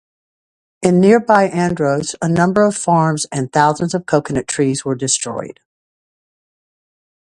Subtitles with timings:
[0.81, 5.59] In nearby Andros, a number of farms and thousands of coconut trees were destroyed.